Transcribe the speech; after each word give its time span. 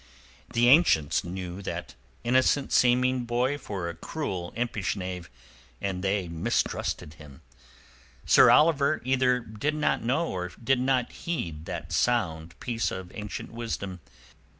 The 0.51 0.67
ancients 0.67 1.23
knew 1.23 1.61
that 1.61 1.93
innocent 2.23 2.71
seeming 2.71 3.23
boy 3.25 3.59
for 3.59 3.87
a 3.87 3.93
cruel, 3.93 4.51
impish 4.55 4.95
knave, 4.95 5.29
and 5.79 6.03
they 6.03 6.27
mistrusted 6.27 7.13
him. 7.19 7.43
Sir 8.25 8.49
Oliver 8.49 8.99
either 9.05 9.39
did 9.41 9.75
not 9.75 10.01
know 10.01 10.29
or 10.29 10.49
did 10.63 10.79
not 10.79 11.11
heed 11.11 11.65
that 11.65 11.91
sound 11.91 12.59
piece 12.59 12.89
of 12.89 13.11
ancient 13.13 13.51
wisdom. 13.51 13.99